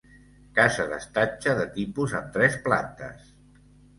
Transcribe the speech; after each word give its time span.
Casa 0.59 0.85
d'estatge 0.93 1.53
de 1.59 1.67
tipus 1.75 2.17
amb 2.21 2.33
tres 2.37 2.57
plantes. 2.69 3.31